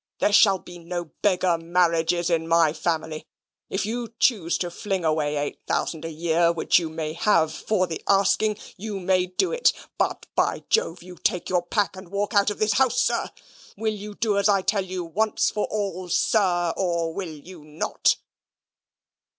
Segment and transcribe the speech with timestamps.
[0.17, 3.23] "There shall be no beggar marriages in my family.
[3.69, 7.85] If you choose to fling away eight thousand a year, which you may have for
[7.85, 12.33] the asking, you may do it: but by Jove you take your pack and walk
[12.33, 13.29] out of this house, sir.
[13.77, 18.17] Will you do as I tell you, once for all, sir, or will you not?"